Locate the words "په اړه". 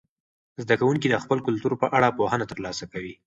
1.81-2.15